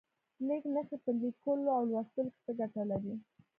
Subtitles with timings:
[0.45, 3.13] لیک نښې په لیکلو او لوستلو کې څه ګټه لري؟